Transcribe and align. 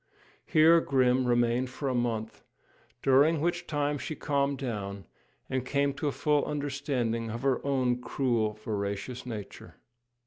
Here 0.47 0.81
Grim 0.81 1.27
remained 1.27 1.69
for 1.69 1.87
a 1.87 1.93
month, 1.93 2.43
during 3.03 3.39
which 3.39 3.67
time 3.67 3.99
she 3.99 4.15
calmed 4.15 4.57
down, 4.57 5.05
and 5.47 5.63
came 5.63 5.93
to 5.93 6.07
a 6.07 6.11
full 6.11 6.43
understanding 6.43 7.29
of 7.29 7.43
her 7.43 7.63
own 7.63 8.01
cruel, 8.01 8.53
voracious 8.53 9.27
nature. 9.27 9.75